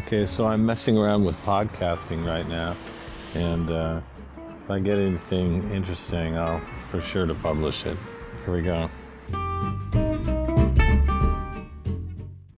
[0.00, 2.76] Okay, so I'm messing around with podcasting right now,
[3.32, 4.00] and uh,
[4.62, 7.96] if I get anything interesting, I'll for sure to publish it.
[8.44, 8.90] Here we go.